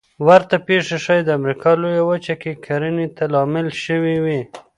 ورته 0.27 0.55
پېښې 0.67 0.97
ښایي 1.03 1.23
د 1.25 1.29
امریکا 1.39 1.71
لویه 1.81 2.03
وچه 2.09 2.35
کې 2.41 2.61
کرنې 2.65 3.07
ته 3.15 3.23
لامل 3.33 3.67
شوې 3.83 4.15
وي 4.23 4.41